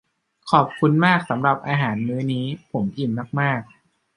[0.49, 3.71] ขอบคุณมากสำหรับอาหารมื้อนี้ ผมอิ่มมาก ๆ